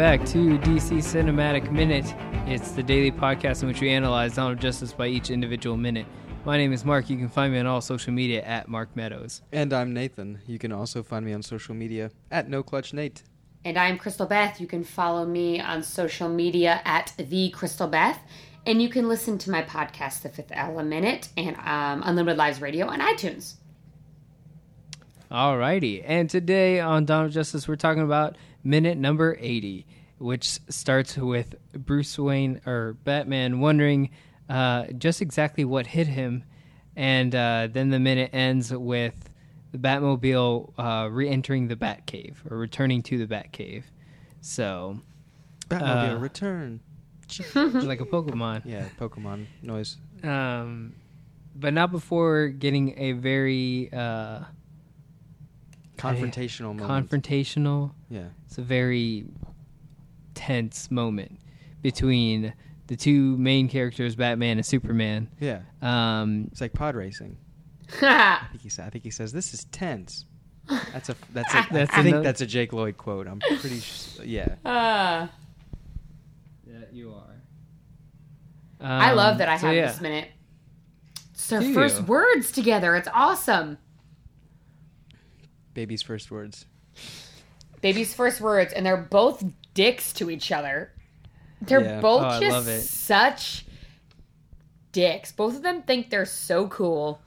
[0.00, 2.06] welcome back to DC Cinematic Minute.
[2.46, 6.06] It's the daily podcast in which we analyze Dawn of Justice by each individual minute.
[6.46, 7.10] My name is Mark.
[7.10, 9.42] You can find me on all social media at Mark Meadows.
[9.52, 10.40] And I'm Nathan.
[10.46, 13.24] You can also find me on social media at No Clutch Nate.
[13.62, 14.58] And I'm Crystal Beth.
[14.58, 18.20] You can follow me on social media at the Crystal Beth.
[18.64, 22.86] And you can listen to my podcast, The Fifth Element, and um, Unlimited Lives Radio
[22.86, 23.56] on iTunes.
[25.30, 26.02] Alrighty.
[26.04, 29.86] And today on Dawn of Justice, we're talking about minute number 80,
[30.18, 34.10] which starts with Bruce Wayne or Batman wondering
[34.48, 36.42] uh, just exactly what hit him.
[36.96, 39.14] And uh, then the minute ends with
[39.70, 43.84] the Batmobile uh, re entering the Batcave or returning to the Batcave.
[44.40, 44.98] So,
[45.68, 46.80] Batmobile Uh, return.
[47.54, 48.62] like a Pokemon.
[48.64, 49.96] Yeah, Pokemon noise.
[50.24, 50.94] Um,
[51.54, 54.40] but not before getting a very uh,
[56.00, 57.10] Confrontational moment.
[57.10, 57.92] confrontational.
[58.08, 58.24] yeah.
[58.46, 59.26] It's a very
[60.34, 61.38] tense moment
[61.82, 62.52] between
[62.86, 65.28] the two main characters, Batman and Superman.
[65.40, 65.60] Yeah.
[65.82, 67.36] Um, It's like pod racing.
[68.02, 68.86] I think he said.
[68.86, 70.24] I think he says this is tense.
[70.92, 71.16] That's a.
[71.32, 71.66] That's a.
[71.72, 73.26] That's I think ano- that's a Jake Lloyd quote.
[73.26, 73.80] I'm pretty.
[73.80, 74.54] Sh- yeah.
[74.64, 75.26] Uh,
[76.66, 77.42] that you are.
[78.80, 79.86] I love that I Um, so have yeah.
[79.88, 80.28] this minute.
[81.32, 82.04] It's their Do first you?
[82.06, 82.94] words together.
[82.96, 83.78] It's awesome.
[85.74, 86.66] Baby's first words.
[87.80, 89.42] Baby's first words, and they're both
[89.74, 90.92] dicks to each other.
[91.62, 92.00] They're Yeah.
[92.00, 92.80] both Oh, just love it.
[92.82, 93.64] such
[94.92, 95.32] dicks.
[95.32, 97.22] Both of them think they're so cool,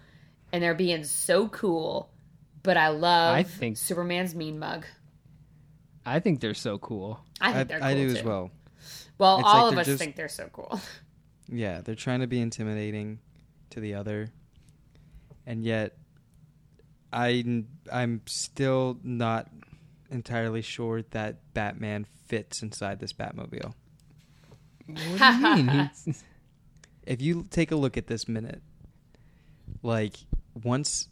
[0.52, 2.10] and they're being so cool.
[2.62, 4.86] But I love I think- Superman's mean mug.
[6.06, 7.20] I think they're so cool.
[7.42, 8.52] I think they're cool I do as well.
[9.18, 10.80] Well, It's all like of us just- think they're so cool.
[11.48, 13.20] Yeah, they're trying to be intimidating
[13.72, 14.30] to the other,
[15.46, 15.98] and yet
[17.14, 17.44] I
[17.92, 19.50] I'm still not
[20.10, 23.74] entirely sure that Batman fits inside this Batmobile.
[24.86, 25.92] What do you mean?
[27.06, 28.62] If you take a look at this minute,
[29.82, 30.16] like
[30.64, 31.10] once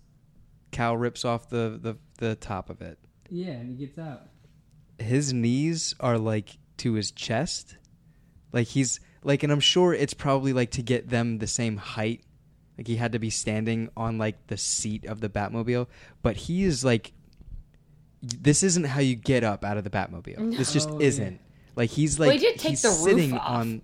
[0.71, 2.97] Kal rips off the the, the top of it,
[3.29, 4.21] yeah, and he gets out.
[4.99, 7.75] his knees are like to his chest.
[8.53, 12.23] Like he's like and I'm sure it's probably like to get them the same height.
[12.81, 15.85] Like he had to be standing on like the seat of the Batmobile,
[16.23, 17.13] but he is like
[18.23, 20.57] this isn't how you get up out of the Batmobile.
[20.57, 20.95] This just No.
[20.95, 21.05] Oh, yeah.
[21.07, 21.39] isn't.
[21.75, 23.47] Like he's like Well, he did take he's the roof sitting off.
[23.51, 23.81] on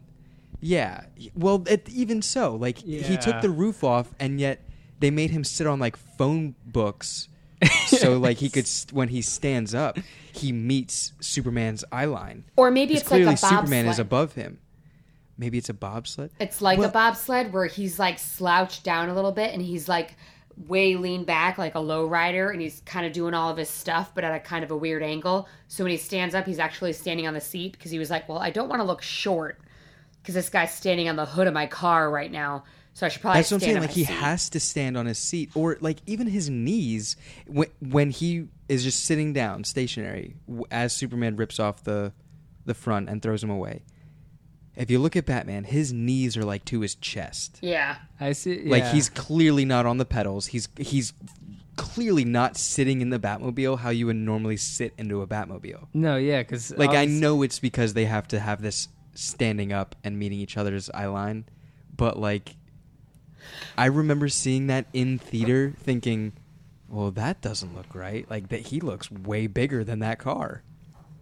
[0.62, 1.02] Yeah.
[1.36, 4.68] Well, it, even so, like he took the roof off and yet
[5.00, 7.30] they made him sit on like phone books
[7.86, 10.00] so like he could st- when he stands up
[10.32, 13.92] he meets superman's eye line Or maybe it's like a clearly superman bobsled.
[13.92, 14.58] is above him
[15.38, 19.14] maybe it's a bobsled It's like Well- a bobsled where he's like slouched down a
[19.16, 20.16] little bit and he's like
[20.68, 23.70] way lean back like a low rider and he's kind of doing all of his
[23.70, 25.48] stuff but at a kind of a weird angle.
[25.68, 28.28] So when he stands up, he's actually standing on the seat because he was like,
[28.28, 29.60] "Well, I don't want to look short
[30.22, 33.22] because this guy's standing on the hood of my car right now, so I should
[33.22, 35.78] probably that's what i'm saying like he seat." has to stand on his seat or
[35.80, 40.38] like even his knees when, when he is just sitting down stationary
[40.72, 42.12] as superman rips off the
[42.66, 43.84] the front and throws him away
[44.78, 47.98] if you look at batman his knees are like to his chest Yeah.
[48.20, 48.64] I see.
[48.64, 48.92] Like yeah.
[48.94, 50.48] he's clearly not on the pedals.
[50.48, 51.14] He's he's
[51.76, 55.88] clearly not sitting in the Batmobile how you would normally sit into a Batmobile.
[55.94, 59.96] no, yeah, because Like I know it's because they have to have this standing up
[60.04, 61.46] and meeting each other's eye line,
[61.96, 62.56] but like
[63.78, 66.34] I remember seeing that in theater thinking,
[66.90, 70.64] "Well, that doesn't look right." Like that he looks way bigger than that car.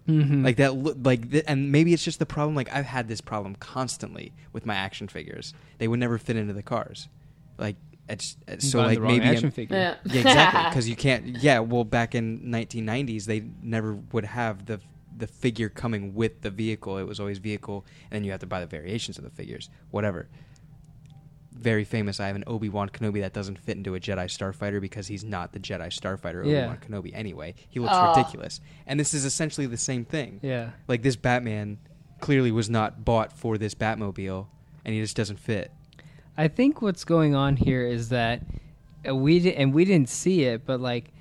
[0.07, 0.43] Mhm.
[0.43, 2.55] Like that, look like, th- and maybe it's just the problem.
[2.55, 6.53] Like I've had this problem constantly with my action figures; they would never fit into
[6.53, 7.07] the cars.
[7.57, 7.75] Like
[8.07, 9.75] it's, it's so like the wrong maybe action I'm- figure.
[9.77, 9.95] Yeah.
[10.05, 11.25] yeah, exactly because you can't.
[11.41, 14.79] Yeah, well, back in 1990s, they never would have the
[15.17, 16.97] the figure coming with the vehicle.
[16.97, 19.69] It was always vehicle, and then you have to buy the variations of the figures.
[19.89, 20.27] Whatever.
[21.57, 22.19] Very famous.
[22.19, 25.23] I have an Obi Wan Kenobi that doesn't fit into a Jedi Starfighter because he's
[25.23, 26.67] not the Jedi Starfighter Obi Yeah.
[26.67, 27.55] Wan Kenobi anyway.
[27.69, 28.13] He looks Aw.
[28.15, 30.39] ridiculous, and this is essentially the same thing.
[30.43, 30.71] Yeah.
[30.87, 31.77] Like this Batman
[32.19, 34.47] clearly was not bought for this Batmobile,
[34.83, 35.71] and he just doesn't fit.
[36.37, 38.41] I think what's going on here is that
[39.07, 41.11] uh, we di- and we didn't see it, but like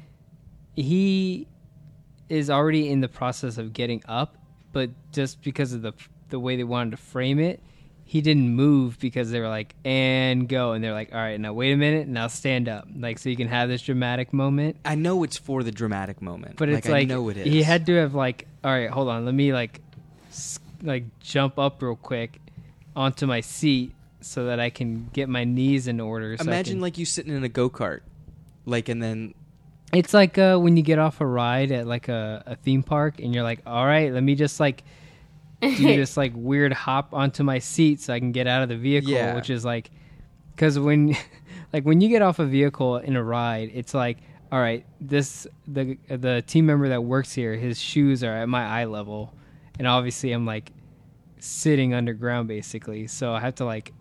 [0.75, 1.47] he
[2.29, 4.37] is already in the process of getting up,
[4.73, 5.93] but just because of the
[6.31, 7.63] the way they wanted to frame it,
[8.07, 11.53] he didn't move because they were like and go, and they're like, all right, now
[11.53, 14.77] wait a minute, now stand up, like so you can have this dramatic moment.
[14.85, 17.47] I know it's for the dramatic moment, But it's I like know it is.
[17.47, 19.81] he had to have like, all right, hold on, let me like
[20.83, 22.41] like jump up real quick
[22.95, 26.37] onto my seat so that I can get my knees in order.
[26.37, 28.01] so Imagine can- like you sitting in a go kart,
[28.67, 29.35] like, and then
[29.93, 33.19] It's like uh, when you get off a ride at like a, a theme park
[33.21, 34.85] and you're like, all right, let me just like
[35.61, 38.77] do this like weird hop onto my seat so I can get out of the
[38.77, 39.35] vehicle, Yeah.
[39.35, 39.91] which is like
[40.55, 41.17] because when
[41.73, 44.19] like when you get off a vehicle in a ride, it's like
[44.53, 48.65] all right, this the the team member that works here, his shoes are at my
[48.65, 49.35] eye level,
[49.79, 50.71] and obviously I'm like
[51.41, 53.93] sitting underground basically, so I have to like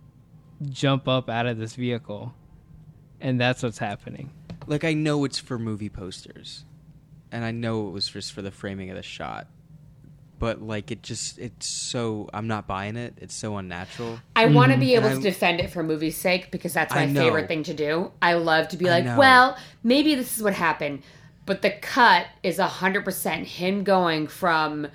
[0.70, 2.34] jump up out of this vehicle,
[3.20, 4.32] and that's what's happening.
[4.68, 6.66] Like I know it's for movie posters,
[7.32, 9.48] and I know it was just for the framing of the shot,
[10.44, 13.18] but like it just it's so I'm not buying it.
[13.22, 14.20] It's so unnatural.
[14.36, 14.82] I want mm-hmm.
[14.82, 17.48] to be And able I- to defend it for movie's sake because that's my favorite
[17.48, 18.12] thing to do.
[18.22, 21.02] I love to be like, well, maybe this is what happened,
[21.46, 24.90] but the cut is hundred percent him going from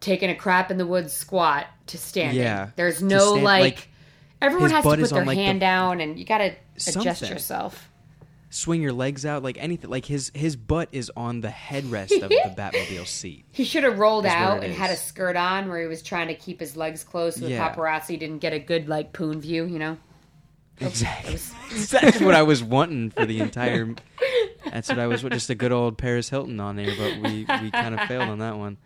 [0.00, 2.42] taking a crap in the woods squat to standing.
[2.42, 3.88] Yeah, there's no stand- like, like,
[4.40, 6.56] everyone has to put their on, like, the- hand down and you got to
[6.88, 7.88] adjust yourself.
[8.54, 9.88] Swing your legs out like anything.
[9.88, 13.46] Like his his butt is on the headrest of the Batmobile seat.
[13.50, 16.34] He should have rolled out and had a skirt on where he was trying to
[16.34, 17.74] keep his legs closed so the Yeah.
[17.74, 19.96] paparazzi didn't get a good like poon view, you know.
[20.80, 21.38] Oh, exactly.
[21.90, 23.94] That's what I was wanting for the entire.
[24.70, 27.70] That's what I was just a good old Paris Hilton on there, but we we
[27.70, 28.76] kind of failed on that one.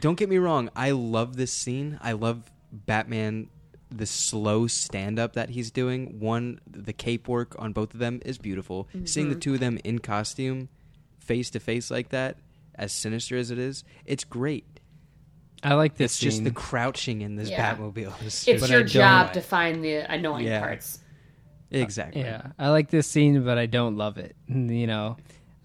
[0.00, 0.70] Don't get me wrong.
[0.74, 1.98] I love this scene.
[2.02, 3.48] I love Batman.
[3.90, 6.18] The slow stand up that he's doing.
[6.18, 8.88] One, the cape work on both of them is beautiful.
[9.04, 10.68] Seeing the two of them in costume,
[11.20, 12.36] face to face like that,
[12.74, 14.66] as sinister as it is, it's great.
[15.62, 17.74] I like this It's just the crouching in this Yeah.
[17.76, 18.22] Batmobile.
[18.24, 20.60] is It's But your I job like- to find the annoying Yeah.
[20.60, 20.98] parts.
[21.70, 22.20] exactly.
[22.22, 24.36] Yeah, I like this scene, but I don't love it.
[24.48, 25.16] You know,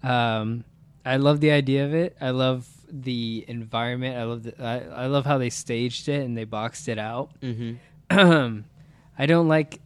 [0.02, 0.64] um,
[1.04, 2.16] I love the idea of it.
[2.20, 4.16] I love the environment.
[4.16, 7.30] I love the, I, I love how they staged it and they boxed it out.
[7.40, 7.74] Mm-hmm.
[9.18, 9.80] I don't like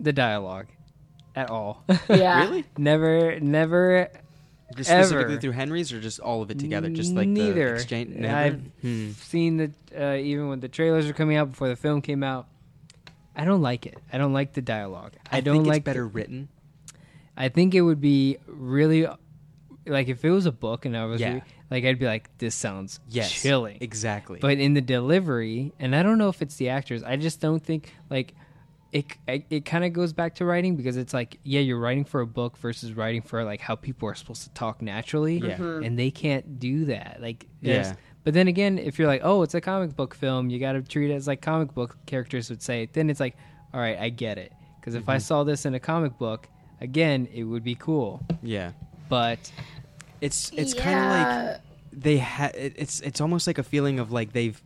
[0.00, 0.66] the dialogue
[1.34, 1.84] at all.
[2.08, 2.44] Yeah.
[2.44, 2.64] Really?
[2.76, 4.08] never, never.
[4.76, 5.40] Just specifically Ever.
[5.40, 7.70] through Henry's, or just all of it together, just like Neither.
[7.70, 8.14] the exchange.
[8.16, 8.36] Never?
[8.36, 9.10] I've Hmm.
[9.12, 12.46] seen that uh, even when the trailers were coming out before the film came out.
[13.34, 13.96] I don't like it.
[14.12, 15.12] I don't like the dialogue.
[15.30, 16.48] I, I, don't think like it's better written.
[17.36, 19.06] I think it would be really
[19.88, 21.34] like if it was a book and I was Yeah.
[21.34, 23.78] re- like I'd be like this sounds Yes, chilling.
[23.80, 24.38] Exactly.
[24.40, 27.02] But in the delivery, and I don't know if it's the actors.
[27.02, 28.34] I just don't think like
[28.92, 32.04] it it, it kind of goes back to writing because it's like yeah, you're writing
[32.04, 35.38] for a book versus writing for like how people are supposed to talk naturally.
[35.38, 35.56] Yeah.
[35.58, 35.84] Mm-hmm.
[35.84, 37.18] And they can't do that.
[37.20, 37.94] Like Yeah.
[38.24, 40.82] But then again, if you're like, "Oh, it's a comic book film, you got to
[40.82, 43.36] treat it as like comic book characters would say." Then it's like,
[43.72, 45.10] "All right, I get it." Because if Mm-hmm.
[45.12, 46.46] I saw this in a comic book,
[46.80, 48.72] again, it would be cool yeah,
[49.08, 49.50] but
[50.20, 51.04] it's it's kind of
[51.50, 51.60] like
[51.92, 52.52] they had.
[52.54, 54.60] It's it's almost like a feeling of like they've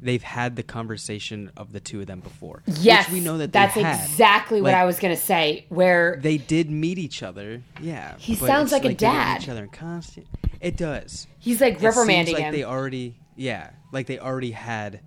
[0.00, 2.62] they've had the conversation of the two of them before.
[2.66, 5.66] Yes, which we know that that's exactly what I was gonna say.
[5.68, 7.62] Where They did meet each other.
[7.80, 9.42] Yeah, He sounds it's like a dad.
[9.42, 10.26] Each other in constant.
[10.60, 11.26] It does.
[11.38, 12.52] he's like It reprimanding like him.
[12.54, 15.00] they already yeah like they already had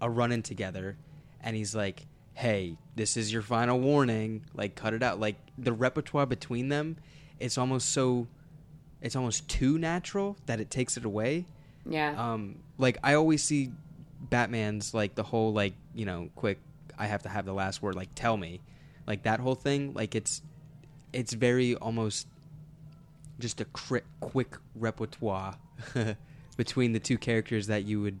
[0.00, 0.96] a run in together
[1.40, 5.72] and he's like hey this is your final warning like cut it out like the
[5.72, 6.96] repertoire between them
[7.40, 8.26] it's almost so
[9.00, 11.44] it's almost too natural that it takes it away
[11.88, 13.70] yeah, um like i always see
[14.20, 16.58] batman's like the whole like you know quick
[16.98, 18.60] i have to have the last word like tell me
[19.06, 20.42] like that whole thing like it's
[21.12, 22.26] it's very almost
[23.38, 25.54] just a cri- quick repertoire
[26.56, 28.18] between the two characters that you would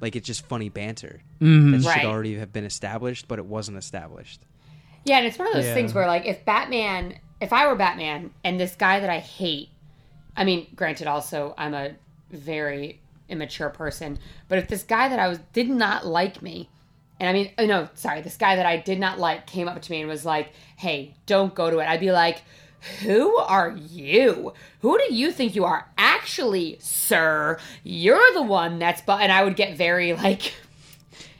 [0.00, 1.72] like it's just funny banter Mhm.
[1.72, 2.00] that Right.
[2.00, 4.40] should already have been established but it wasn't established
[5.04, 5.74] yeah, and it's one of those Yeah.
[5.74, 9.68] things where like if Batman, if I were Batman and this guy that I hate,
[10.36, 11.90] I mean, granted, also I'm a
[12.30, 14.18] very immature person,
[14.48, 16.68] but if this guy that I was did not like me.
[17.18, 19.80] And I mean, oh, no, sorry, this guy that I did not like came up
[19.80, 22.42] to me and was like, "Hey, don't go to it." I'd be like,
[23.02, 24.54] "Who are you?
[24.80, 25.88] Who do you think you are?
[25.96, 30.52] Actually, sir, you're the one that's." But And I would get very like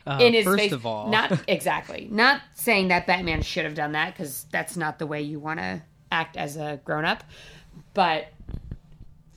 [0.07, 0.73] uh, in his first face.
[0.73, 2.07] of all, not exactly.
[2.11, 5.59] Not saying that Batman should have done that because that's not the way you want
[5.59, 5.83] to
[6.13, 7.25] act as a grown up,
[7.95, 8.27] but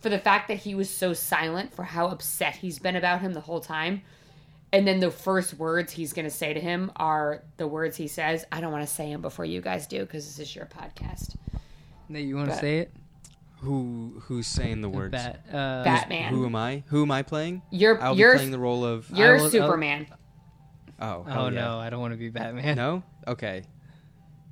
[0.01, 3.33] for the fact that he was so silent for how upset he's been about him
[3.33, 4.01] the whole time.
[4.73, 8.07] And then the first words he's going to say to him are the words he
[8.07, 8.45] says.
[8.51, 11.35] I don't want to say them before you guys do because this is your podcast.
[12.09, 12.91] Nate, you want to say it?
[13.61, 16.31] who who's saying the words Bat, uh, Batman.
[16.33, 19.09] who am i who am i playing You're i'll you're be playing the role of
[19.11, 20.05] you're I will- Superman.
[21.01, 21.49] oh Oh yeah.
[21.61, 22.75] no, I don't want to be Batman.
[22.75, 23.63] no okay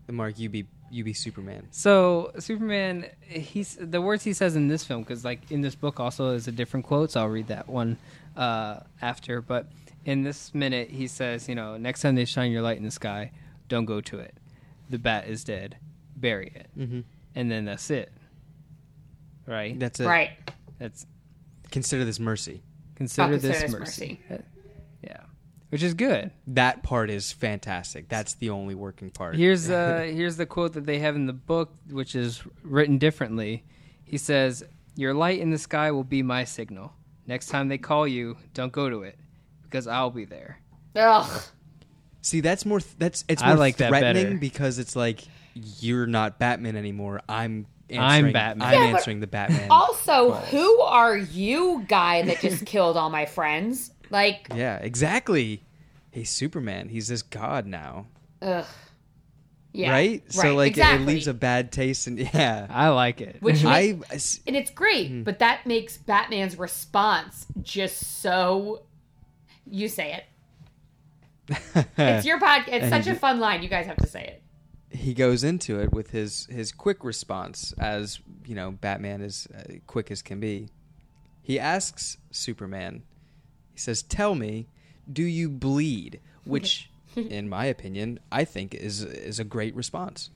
[0.07, 4.67] The mark you be you be superman So Superman, he's the words he says in
[4.67, 7.11] this film because like in this book also is a different quote.
[7.11, 7.97] So I'll read that one
[8.37, 9.41] uh, after.
[9.41, 9.67] But
[10.05, 12.91] in this minute, he says, you know, next time they shine your light in the
[12.91, 13.31] sky,
[13.67, 14.35] don't go to it.
[14.89, 15.77] The bat is dead.
[16.15, 17.01] Bury it, mm-hmm.
[17.35, 18.11] and then that's it.
[19.45, 19.77] Right.
[19.77, 20.31] that's it Right.
[20.79, 21.05] That's
[21.71, 22.61] consider this mercy
[22.95, 24.21] consider, I'll this consider this mercy.
[24.31, 24.37] Uh,
[25.73, 26.29] which is good.
[26.45, 28.07] That part is fantastic.
[28.07, 29.35] That's the only working part.
[29.35, 33.63] Here's uh here's the quote that they have in the book, which is written differently.
[34.05, 34.63] He says,
[34.95, 36.93] "Your light in the sky will be my signal.
[37.25, 39.17] Next time they call you, don't go to it,
[39.63, 40.59] because I'll be there."
[40.95, 41.41] Ugh.
[42.21, 42.79] See, that's more.
[42.99, 44.37] That's it's I more like that threatening better.
[44.37, 45.21] because it's like
[45.55, 47.21] you're not Batman anymore.
[47.27, 47.65] I'm.
[47.91, 48.67] I'm Batman.
[48.67, 49.69] I'm Yeah, answering the Batman.
[49.69, 50.47] Also, calls.
[50.49, 53.91] who are you, guy that just killed all my friends?
[54.13, 55.63] Like, Yeah, exactly.
[56.11, 56.87] He's Superman.
[56.89, 58.05] He's this god now,
[58.41, 58.65] ugh.
[59.73, 59.91] Yeah.
[59.91, 60.31] right?
[60.31, 61.03] So like, exactly.
[61.03, 62.05] it leaves a bad taste.
[62.05, 63.37] And yeah, I like it.
[63.41, 63.97] Which I.
[64.11, 65.23] and it's great, Hmm.
[65.23, 68.83] but that makes Batman's response just so.
[69.65, 70.25] You say it.
[71.97, 72.67] It's your podcast.
[72.69, 73.63] It's such a fun line.
[73.63, 74.41] You guys have to say it.
[74.97, 79.63] he goes into it with his his quick response as you know batman is uh,
[79.87, 80.67] quick as can be
[81.41, 83.01] he asks superman
[83.73, 84.67] he says tell me
[85.11, 90.29] do you bleed which in my opinion i think is is a great response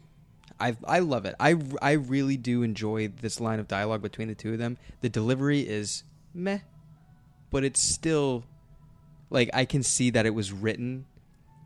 [0.60, 1.36] I, I love it.
[1.40, 4.78] I, I really do enjoy this line of dialogue between the two of them.
[5.02, 6.04] The delivery is
[6.34, 6.60] meh,
[7.52, 8.44] but it's still
[9.30, 11.06] like I can see that it was written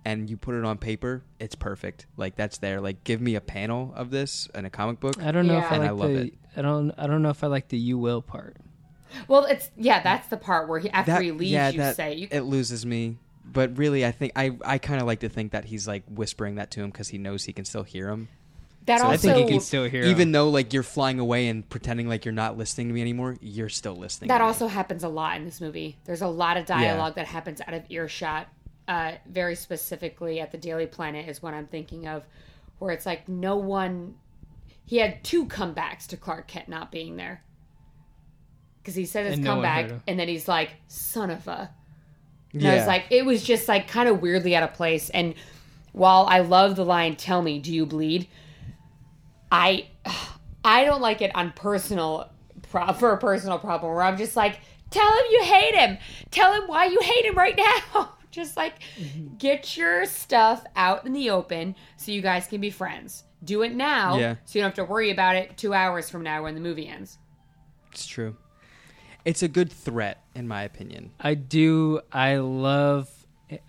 [0.03, 2.07] and you put it on paper, it's perfect.
[2.17, 2.81] Like that's there.
[2.81, 5.21] Like give me a panel of this in a comic book.
[5.21, 6.33] I don't know if I like I love the it.
[6.57, 8.57] I don't I don't know if I like the you will part.
[9.27, 10.01] Well, it's yeah.
[10.01, 12.27] That's the part where he after That- he leaves, yeah, you that- say you.
[12.31, 13.17] It loses me.
[13.43, 16.55] But really, I think I I kind of like to think that he's like whispering
[16.55, 18.29] that to him because he knows he can still hear him.
[18.85, 20.31] that so I also I think he can still hear Even him.
[20.31, 23.67] though like you're flying away and pretending like you're not listening to me anymore, you're
[23.69, 24.29] still listening.
[24.29, 24.47] That to me.
[24.47, 25.97] also happens a lot in this movie.
[26.05, 28.47] There's a lot of dialogue that happens out of earshot.
[28.87, 32.23] Uh, very specifically at the Daily Planet is what I'm thinking of,
[32.79, 34.15] where it's like no one.
[34.85, 37.43] He had two comebacks to Clark Kent not being there.
[38.81, 40.03] Because he said his And no comeback, heard him.
[40.07, 41.69] and then he's like, son of a.
[42.53, 42.71] And yeah.
[42.71, 45.09] I was like, it was just like kind of weirdly out of place.
[45.11, 45.35] And
[45.93, 48.27] while I love the line, "Tell me, do you bleed?"
[49.51, 49.87] I,
[50.63, 52.29] I don't like it on personal,
[52.67, 54.59] for a personal problem where I'm just like,
[54.89, 55.97] tell him you hate him.
[56.31, 57.57] Tell him why you hate him right
[57.93, 58.13] now.
[58.31, 59.35] just like, mm-hmm.
[59.37, 63.23] get your stuff out in the open so you guys can be friends.
[63.43, 64.35] Do it now, Yeah.
[64.45, 66.87] so you don't have to worry about it two hours from now when the movie
[66.87, 67.17] ends.
[67.91, 68.37] It's true.
[69.25, 71.11] It's a good threat, in my opinion.
[71.19, 72.01] I do.
[72.11, 73.09] I love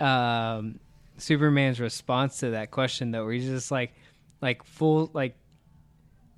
[0.00, 0.80] um,
[1.18, 3.92] Superman's response to that question, though, where he's just like,
[4.40, 5.36] like full, like,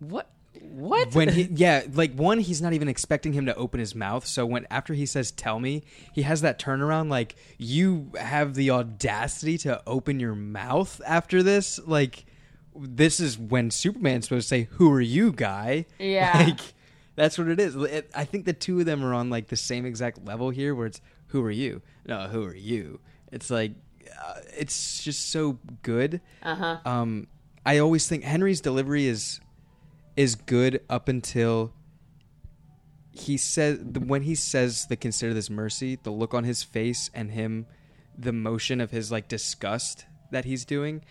[0.01, 0.29] what,
[0.61, 1.15] what?
[1.15, 4.27] When he, yeah, like one, he's not even expecting him to open his mouth.
[4.27, 7.11] So when after he says "tell me," he has that turnaround.
[7.11, 11.79] Like you have the audacity to open your mouth after this.
[11.85, 12.25] Like
[12.77, 16.33] this is when Superman's supposed to say, "Who are you, guy?" Yeah.
[16.47, 16.61] like
[17.17, 17.77] that's what it is.
[17.77, 20.75] It, I think the two of them are on like the same exact level here,
[20.75, 23.01] where it's "Who are you?" No, "Who are you?"
[23.33, 23.73] It's like
[24.25, 26.21] uh, it's just so good.
[26.43, 26.79] Uh huh.
[26.85, 27.29] Um,
[27.65, 29.41] I always think Henry's delivery is
[30.17, 31.73] is good up until
[33.11, 37.31] he says when he says the consider this mercy, the look on his face and
[37.31, 37.67] him,
[38.19, 41.03] the motion of his like disgust that he's doing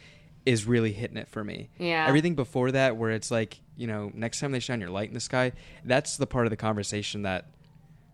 [0.45, 1.69] is really hitting it for me.
[1.77, 2.05] Yeah.
[2.07, 5.13] Everything before that, where it's like you know, next time they shine your light in
[5.15, 5.51] the sky,
[5.83, 7.49] that's the part of the conversation that.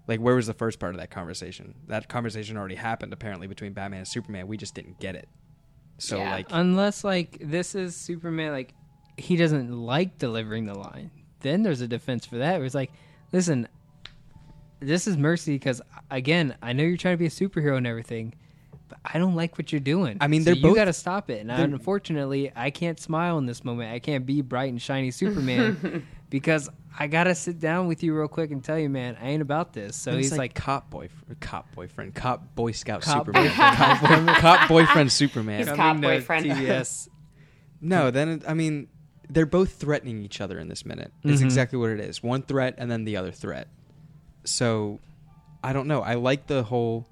[0.07, 1.75] Like, where was the first part of that conversation?
[1.87, 4.47] That conversation already happened, apparently, between Batman and Superman.
[4.47, 5.29] We just didn't get it.
[5.99, 6.31] So, Yeah.
[6.31, 8.73] like, Unless like this is Superman, like
[9.17, 11.11] he doesn't like delivering the line.
[11.41, 12.59] Then there's a defense for that.
[12.59, 12.91] It was like,
[13.31, 13.67] listen,
[14.79, 18.33] this is mercy because again, I know you're trying to be a superhero and everything,
[18.33, 18.39] but
[19.05, 20.17] I don't like what you're doing.
[20.21, 21.41] I mean, So they're you both- got to stop it.
[21.41, 23.91] And they're- unfortunately, I can't smile in this moment.
[23.93, 28.27] I can't be bright and shiny Superman because I gotta sit down with you real
[28.27, 29.95] quick and tell you, man, I ain't about this.
[29.95, 33.75] So he's it's like, cop boyfriend, cop boyfriend, cop boy scout Cop Superman, boyfriend.
[33.77, 35.59] cop, boy- cop boyfriend Superman.
[35.59, 36.45] He's cop coming to boyfriend.
[36.47, 37.07] TBS.
[37.81, 38.87] No, then it, I mean
[39.29, 41.13] they're both threatening each other in this minute.
[41.23, 41.45] It's Mhm.
[41.45, 42.21] exactly what it is.
[42.21, 43.67] One threat and then the other threat.
[44.43, 44.99] So
[45.63, 46.01] I don't know.
[46.01, 47.07] I like the whole.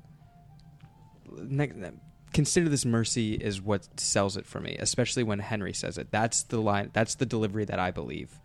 [2.34, 6.10] Consider this mercy is what sells it for me, especially when Henry says it.
[6.12, 6.90] That's the line.
[6.94, 8.38] That's the delivery that I believe.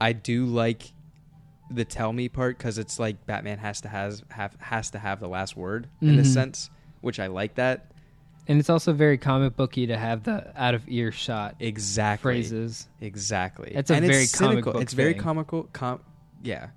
[0.00, 0.92] I do like
[1.70, 5.20] the tell me part because it's like Batman has to has have has to have
[5.20, 6.34] the last word in this Mhm.
[6.34, 6.70] sense,
[7.00, 7.86] which I like that
[8.48, 12.22] And it's also very comic booky to have the out of earshot exactly.
[12.22, 12.88] phrases.
[13.00, 13.70] Exactly.
[13.72, 15.68] That's a and very comic book It's very comical.
[15.72, 16.00] Com-
[16.42, 16.70] yeah,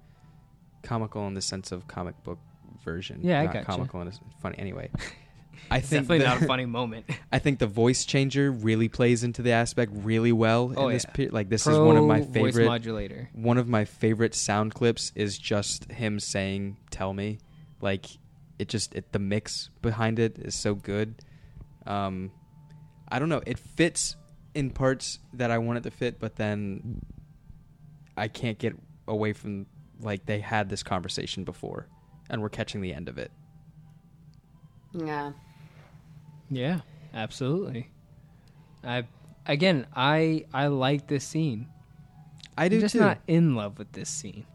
[0.83, 2.37] comical in the sense of comic book
[2.85, 3.19] version.
[3.21, 3.65] Yeah, I not gotcha.
[3.65, 4.57] comical and funny.
[4.57, 4.89] Anyway,
[5.71, 7.05] I It's think definitely the, not a funny moment.
[7.33, 11.05] I think the voice changer really plays into the aspect really well Oh, in this.
[11.05, 11.11] yeah.
[11.13, 12.65] pe- like this is one of my Pro voice favorite.
[12.67, 13.29] modulator.
[13.33, 17.39] One of my favorite sound clips is just him saying "Tell me,"
[17.81, 18.05] like
[18.59, 21.15] it just it, the mix behind it is so good.
[21.85, 22.31] Um,
[23.09, 23.41] I don't know.
[23.45, 24.15] It fits
[24.53, 27.01] in parts that I want it to fit, but then
[28.15, 28.75] I can't get
[29.07, 29.65] away from
[29.99, 31.87] like they had this conversation before,
[32.29, 33.31] and we're catching the end of it.
[34.93, 35.33] Yeah.
[36.49, 36.81] Yeah,
[37.13, 37.89] absolutely.
[38.83, 39.05] I
[39.45, 41.67] again, I I like this scene.
[42.57, 43.01] I do I'm just too.
[43.01, 44.45] not in love with this scene.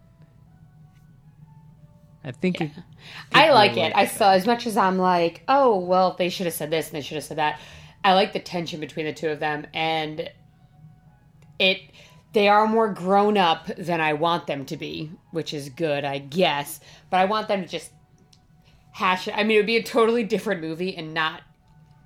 [2.22, 2.70] I think it,
[3.32, 3.92] I could like it.
[3.94, 6.96] I saw as much as I'm like, oh well, they should have said this and
[6.96, 7.60] they should have said that.
[8.02, 10.30] I like the tension between the two of them, and
[11.58, 11.80] it
[12.32, 16.18] they are more grown up than I want them to be, which is good, I
[16.18, 16.80] guess.
[17.10, 17.90] But I want them to just
[18.92, 19.36] hash it.
[19.36, 21.42] I mean, it would be a totally different movie and not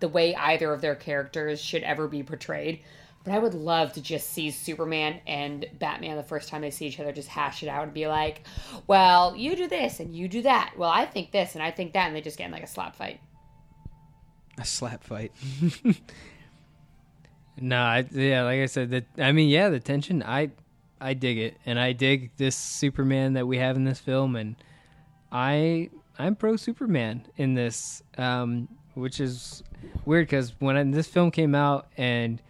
[0.00, 2.80] the way either of their characters should ever be portrayed.
[3.24, 6.86] But I would love to just see Superman and Batman the first time they see
[6.86, 8.42] each other just hash it out and be like,
[8.86, 10.74] well, you do this and you do that.
[10.76, 12.06] Well, I think this and I think that.
[12.06, 13.20] And they just get in like a slap fight.
[14.58, 15.32] a slap fight.
[17.60, 20.50] No, I, yeah, like I said, that I mean, yeah, the tension, I,
[21.00, 24.56] I dig it, and I dig this Superman that we have in this film, and
[25.30, 29.62] I, I'm pro Superman in this, um, which is
[30.04, 32.42] weird because when I, this film came out, and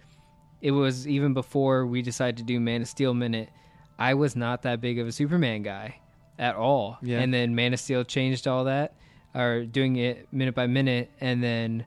[0.62, 3.50] it was even before we decided to do Man of Steel minute,
[3.98, 6.00] I was not that big of a Superman guy
[6.38, 7.20] at all, Yeah.
[7.20, 8.94] and then Man of Steel changed all that,
[9.34, 11.84] or doing it minute by minute, and then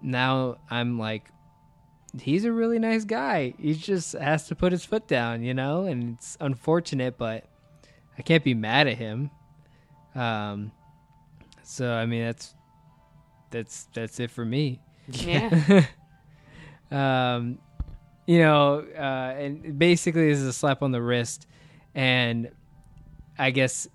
[0.00, 1.28] now I'm like
[2.20, 3.54] he's a really nice guy.
[3.58, 7.44] He just has to put his foot down, you know, and it's unfortunate, but
[8.18, 9.30] I can't be mad at him.
[10.14, 10.72] Um,
[11.62, 12.54] so I mean that's
[13.50, 14.80] that's that's it for me.
[15.08, 15.84] Yeah.
[16.90, 17.58] um,
[18.26, 21.46] you know, uh, and basically this is a slap on the wrist,
[21.94, 22.50] and
[23.38, 23.88] I guess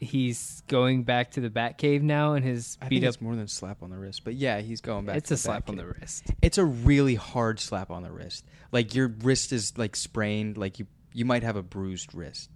[0.00, 3.14] he's going back to the Batcave now, and his I beat think up.
[3.14, 5.16] it's more than a slap on the wrist, but yeah, he's going back.
[5.16, 6.24] It's to a the slap on the wrist.
[6.42, 8.44] It's a really hard slap on the wrist.
[8.72, 10.56] Like your wrist is like sprained.
[10.56, 12.50] Like you you might have a bruised wrist,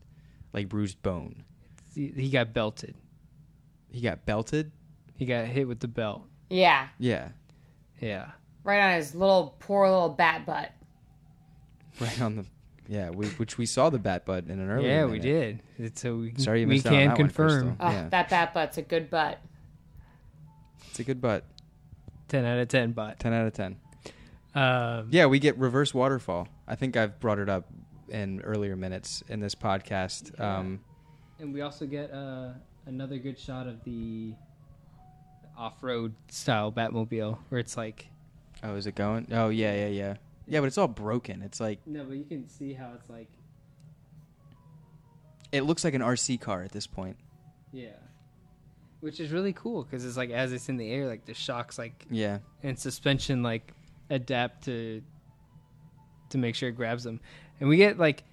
[0.53, 1.45] like bruised bone.
[1.95, 2.95] He he got belted.
[3.91, 4.73] He got belted.
[5.17, 6.25] He got hit with the belt.
[6.51, 6.89] yeah.
[6.99, 7.29] Yeah,
[8.01, 8.31] Yeah.
[8.65, 10.73] Right on his little, poor little bat butt.
[12.01, 12.47] right on the.
[12.93, 14.89] Yeah, we, which we saw the bat butt in an earlier.
[14.91, 15.63] Yeah, we did.
[15.79, 17.51] It's so we, Sorry you we missed out on can that one, confirm.
[17.69, 17.77] Crystal.
[17.81, 18.09] Oh, Yeah.
[18.11, 19.41] that bat butt's a good butt.
[20.91, 21.47] It's a good butt.
[22.29, 23.77] Ten out of ten, but Ten out of ten.
[24.55, 26.49] um, Yeah, we get reverse waterfall.
[26.69, 27.67] I think I've brought it up
[28.11, 30.33] in earlier minutes in this podcast.
[30.39, 30.59] Yeah.
[30.59, 30.81] Um,
[31.39, 32.51] and we also get uh,
[32.85, 34.35] another good shot of the
[35.57, 38.09] off-road style Batmobile, where it's like
[38.63, 39.29] oh, is it going?
[39.33, 40.15] Oh, yeah, yeah, yeah.
[40.47, 41.43] Yeah, but it's all broken.
[41.43, 43.29] It's like no, but you can see how it's like
[45.53, 47.17] it looks like an RC car at this point.
[47.73, 47.91] yeah,
[49.01, 51.79] which is really cool because it's like as it's in the air, like the shocks
[51.79, 53.73] like Yeah, and suspension like
[54.11, 55.03] adapt to
[56.31, 57.21] to make sure it grabs them,
[57.61, 58.25] and we get like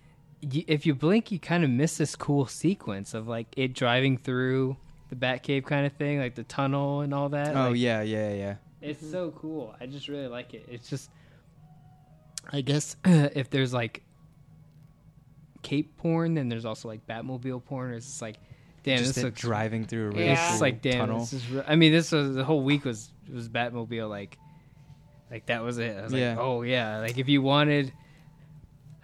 [0.42, 4.18] y- if you blink, you kind of miss this cool sequence of like it driving
[4.18, 4.78] through
[5.10, 7.56] the Batcave kind of thing, like the tunnel and all that.
[7.56, 8.56] Oh like, yeah, yeah, yeah.
[8.82, 9.76] It's so cool.
[9.82, 10.66] I just really like it.
[10.72, 11.10] It's just,
[12.52, 14.04] I guess if there's like
[15.62, 17.92] cape porn, then there's also like Batmobile porn.
[17.92, 18.38] Or it's just like,
[18.84, 19.42] damn, Just this looks.
[19.42, 20.36] driving through a really Yeah.
[20.36, 21.20] Cool just like, damn, tunnel.
[21.20, 21.50] this is.
[21.50, 24.10] Re- I mean, this was the whole week was was Batmobile.
[24.10, 24.38] Like,
[25.30, 25.98] like that was it.
[25.98, 26.32] I was Yeah.
[26.32, 27.00] like, oh yeah.
[27.00, 27.92] Like if you wanted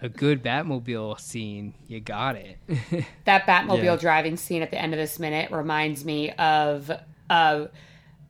[0.01, 2.57] a good Batmobile scene, you got it.
[3.25, 3.95] That Batmobile Yeah.
[3.95, 6.91] driving scene at the end of this minute reminds me of
[7.29, 7.69] a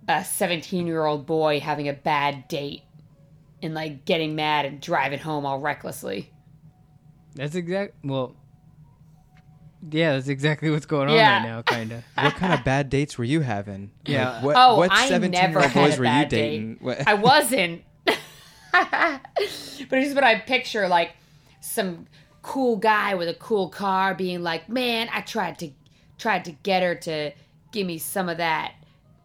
[0.08, 2.84] a 17 year old boy having a bad date
[3.66, 6.32] and like getting mad and driving home all recklessly.
[7.36, 7.96] that's exact.
[8.04, 8.36] Well.
[9.92, 11.38] Yeah, that's exactly what's going on Yeah.
[11.38, 12.04] right now, kind of.
[12.16, 13.92] what kind of bad dates were you having?
[14.06, 14.32] Yeah.
[14.36, 16.80] Like, what, Oh, what I 17 never year old had boys were you bad date.
[16.80, 17.04] dating?
[17.06, 17.84] I wasn't.
[18.06, 19.22] but
[20.00, 21.12] it's what I picture like
[21.62, 22.08] some
[22.42, 25.72] cool guy with a cool car being like, "Man, I tried to
[26.18, 27.32] tried to get her to
[27.72, 28.74] give me some of that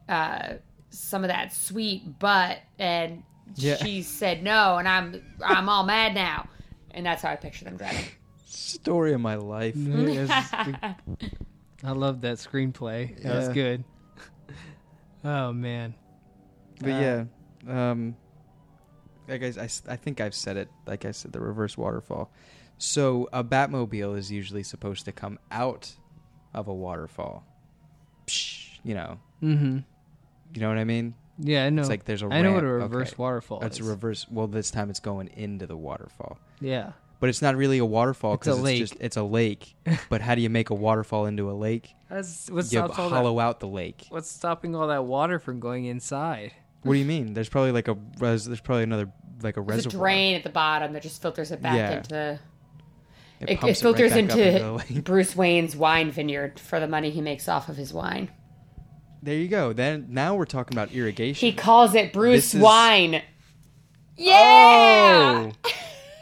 [0.08, 0.54] uh
[0.90, 3.22] some of that sweet butt and
[3.56, 3.76] Yeah.
[3.76, 6.48] she said no and I'm I'm all mad now."
[6.92, 8.04] And that's how I picture them driving.
[8.46, 9.74] Story of my life.
[9.76, 10.52] That's-
[11.84, 13.22] I love that screenplay.
[13.22, 13.84] That was good.
[15.24, 15.94] Oh man.
[16.80, 17.24] But Uh,
[17.68, 18.16] yeah, um,
[19.28, 20.68] like I think I've said it.
[20.86, 22.32] Like I said, the reverse waterfall.
[22.78, 25.92] So a Batmobile is usually supposed to come out
[26.54, 27.44] of a waterfall.
[28.26, 29.78] Psh, you know, Mm-hmm.
[30.54, 31.14] you know what I mean?
[31.42, 31.80] Yeah, I know.
[31.82, 33.16] It's like there's a I know what a reverse Okay.
[33.22, 33.86] waterfall That's is.
[33.86, 34.26] a reverse.
[34.30, 36.38] Well, this time it's going into the waterfall.
[36.60, 36.92] yeah.
[37.20, 38.78] but it's not really a waterfall It's a because it's, lake.
[38.80, 39.74] just it's a lake.
[40.08, 41.94] but how do you make a waterfall into a lake?
[42.08, 44.06] That's what's you stops all that, hollow out the lake.
[44.08, 46.52] what's stopping all that water from going inside?
[46.82, 47.34] What do you mean?
[47.34, 49.10] There's probably like a res- there's probably another
[49.42, 50.00] like a There's a reservoir.
[50.00, 51.96] drain at the bottom that just filters it back Yeah.
[51.98, 52.38] into the.
[53.40, 55.04] It, It, it pumps filters right back up into, the lake.
[55.04, 58.30] Bruce Wayne's wine vineyard for the money he makes off of his wine.
[59.22, 59.72] There you go.
[59.72, 61.46] Then now we're talking about irrigation.
[61.48, 63.22] He calls it Bruce is- Wine.
[64.16, 65.50] Yeah.
[65.64, 65.70] Oh!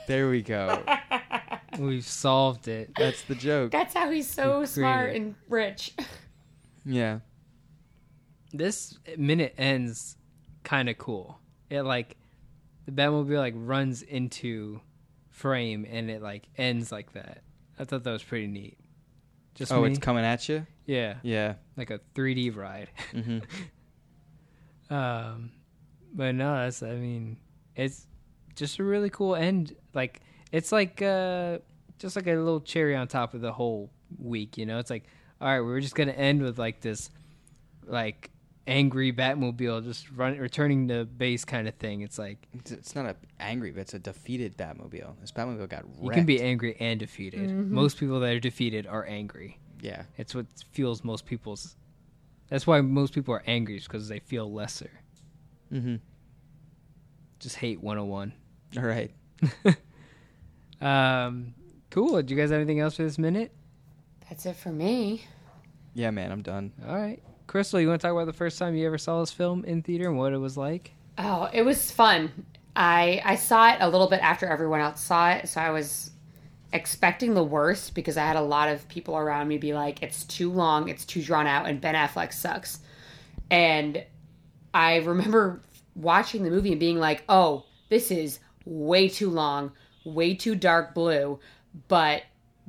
[0.06, 0.82] there we go.
[1.78, 2.90] We've solved it.
[2.96, 3.70] That's the joke.
[3.70, 5.94] That's how he's so He smart and rich.
[6.84, 7.20] Yeah.
[8.52, 10.16] This minute ends
[10.64, 11.38] kind of cool.
[11.70, 12.16] It like
[12.86, 14.80] the Batmobile like runs into
[15.30, 17.42] frame and it like ends like that.
[17.78, 18.78] I thought that was pretty neat.
[19.58, 19.88] Just Oh, me?
[19.90, 20.64] it's coming at you.
[20.86, 21.54] yeah, Yeah.
[21.76, 22.88] like a 3D ride.
[23.12, 23.38] hmm
[24.90, 25.50] Um,
[26.14, 27.36] but no, that's I mean,
[27.76, 28.06] it's
[28.54, 29.74] just a really cool end.
[29.92, 30.20] Like
[30.52, 31.58] it's like uh,
[31.98, 34.56] just like a little cherry on top of the whole week.
[34.56, 35.04] You know, it's like
[35.40, 37.10] all right, we're just gonna end with like this,
[37.86, 38.30] like
[38.68, 42.02] angry Batmobile just run returning to base kind of thing.
[42.02, 45.18] It's like It's, it's not a angry, but it's a defeated Batmobile.
[45.20, 46.02] This Batmobile got wrecked.
[46.04, 47.50] you can be angry and defeated.
[47.50, 49.58] Most people that are defeated are angry.
[49.80, 50.02] Yeah.
[50.16, 51.74] It's what fuels most people's.
[52.48, 54.90] That's why most people are angry, because they feel lesser.
[55.72, 55.96] Mm-hmm.
[57.40, 58.32] Just hate 101.
[58.76, 59.10] All right.
[60.80, 61.54] Um,
[61.90, 62.22] cool.
[62.22, 63.52] Do you guys have anything else for this minute?
[64.28, 65.24] That's it for me.
[65.94, 66.72] Yeah, man, I'm done.
[66.86, 69.32] All right, Crystal, you want to talk about the first time you ever saw this
[69.32, 70.92] film in theater and what it was like?
[71.16, 72.30] Oh, it was fun.
[72.76, 76.10] I I saw it a little bit after everyone else saw it, so I was
[76.72, 80.24] expecting the worst because I had a lot of people around me be like, "It's
[80.24, 82.80] too long, it's too drawn out, and Ben Affleck sucks."
[83.50, 84.04] And
[84.74, 85.62] I remember
[85.96, 89.72] watching the movie and being like, "Oh, this is way too long,
[90.04, 91.40] way too dark blue,"
[91.88, 92.22] but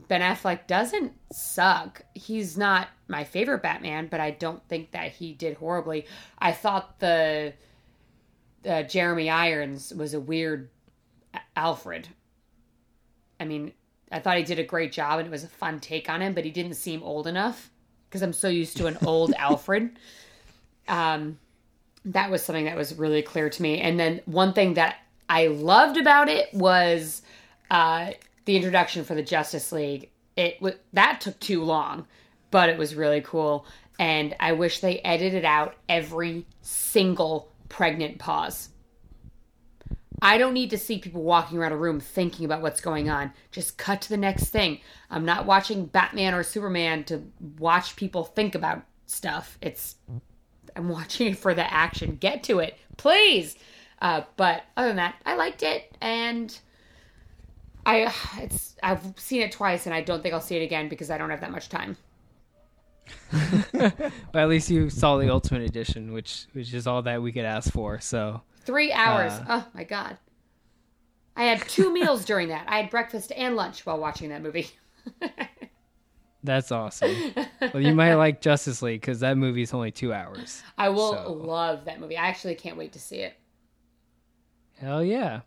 [0.08, 2.04] Ben Affleck doesn't suck.
[2.14, 6.06] He's not my favorite Batman, but I don't think that he did horribly.
[6.38, 7.54] I thought the
[8.68, 10.70] uh, Jeremy Irons was a weird
[11.56, 12.08] Alfred.
[13.40, 13.74] I mean,
[14.12, 16.34] I thought he did a great job and it was a fun take on him,
[16.34, 17.70] but he didn't seem old enough
[18.08, 19.98] because I'm so used to an old Alfred.
[20.88, 21.40] Um,
[22.06, 23.80] that was something that was really clear to me.
[23.80, 27.22] And then one thing that I loved about it was
[27.70, 28.12] uh,
[28.46, 30.12] the introduction for the Justice League.
[30.36, 32.08] It w- that took too long,
[32.52, 33.66] but it was really cool.
[33.98, 38.70] And I wish they edited out every single pregnant pause.
[40.22, 43.32] I don't need to see people walking around a room thinking about what's going on.
[43.52, 44.82] Just cut to the next thing.
[45.10, 47.24] I'm not watching Batman or Superman to
[47.58, 49.58] watch people think about stuff.
[49.62, 49.96] It's
[50.76, 52.18] I'm watching it for the action.
[52.18, 53.56] Get to it, please.
[54.02, 56.58] Uh, but other than that, I liked it, and
[57.90, 61.10] I it's I've seen it twice, and I don't think I'll see it again because
[61.10, 61.98] I don't have that much time.
[63.72, 67.46] But at least you saw the Ultimate Edition, which which is all that we could
[67.46, 68.00] ask for.
[68.00, 69.32] So Three hours.
[69.34, 69.46] Uh.
[69.50, 70.18] oh my god.
[71.36, 72.66] I had two meals during that.
[72.68, 74.70] I had breakfast and lunch while watching that movie.
[76.44, 77.16] that's awesome.
[77.74, 80.62] well, you might like Justice League because that movie's only two hours.
[80.78, 82.18] I will So- love that movie.
[82.18, 83.34] I actually can't wait to see it.
[84.80, 85.42] Hell yeah.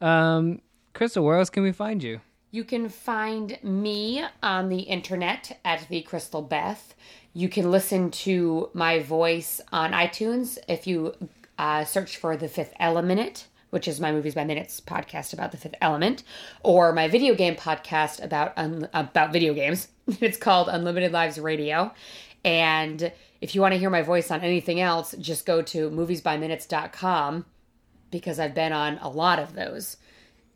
[0.00, 0.60] Um,
[0.94, 2.20] Crystal, where else can we find you?
[2.52, 6.94] You can find me on the internet at the Crystal Beth.
[7.32, 11.14] You can listen to my voice on iTunes if you
[11.58, 15.56] uh, search for The Fifth Element, which is my Movies by Minutes podcast about the
[15.56, 16.22] Fifth Element,
[16.62, 19.88] or my video game podcast about un- about video games.
[20.20, 21.92] it's called Unlimited Lives Radio.
[22.44, 27.46] And if you want to hear my voice on anything else, just go to moviesbyminutes.com
[28.12, 29.96] because I've been on a lot of those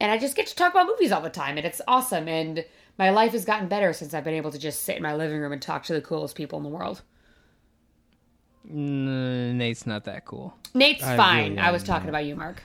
[0.00, 2.28] and I just get to talk about movies all the time, and it's awesome.
[2.28, 2.64] And
[2.98, 5.40] my life has gotten better since I've been able to just sit in my living
[5.40, 7.02] room and talk to the coolest people in the world.
[8.70, 10.54] Mm, Nate's not that cool.
[10.74, 11.50] Nate's I fine.
[11.52, 12.10] really I was talking yeah.
[12.10, 12.62] about you, Mark.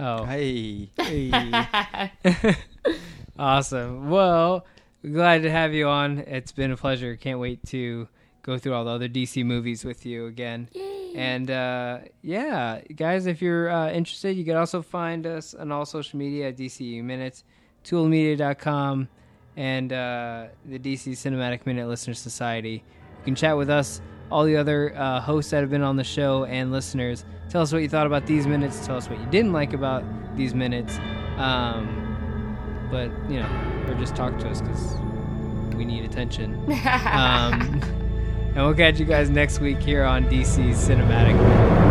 [0.00, 0.88] Oh, Hey.
[3.38, 4.10] awesome.
[4.10, 4.66] Well,
[5.02, 6.18] glad to have you on.
[6.20, 7.14] It's been a pleasure.
[7.16, 8.08] Can't wait to
[8.42, 10.68] go through all the other DC movies with you again.
[11.14, 15.84] And uh, yeah, guys, if you're uh, interested, you can also find us on all
[15.84, 17.44] social media at DCU Minutes,
[17.84, 19.08] toolmedia.com,
[19.56, 22.82] and uh, the DC Cinematic Minute Listener Society.
[23.18, 26.04] You can chat with us, all the other uh, hosts that have been on the
[26.04, 27.24] show, and listeners.
[27.50, 28.86] Tell us what you thought about these minutes.
[28.86, 30.04] Tell us what you didn't like about
[30.36, 30.98] these minutes.
[31.36, 34.94] Um, but, you know, or just talk to us because
[35.74, 36.58] we need attention.
[37.12, 38.01] Um,
[38.54, 41.81] and we'll catch you guys next week here on DC Cinematic.